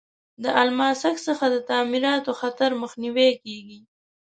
[0.43, 3.79] د الماسک څخه د تعمیراتو خطر مخنیوی کیږي.